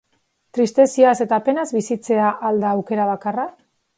[0.57, 3.49] Tristeziaz eta penaz bizitzea al da aukera bakarra?